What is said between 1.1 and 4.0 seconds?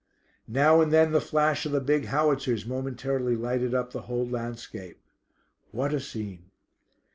the flash of the big howitzers momentarily lighted up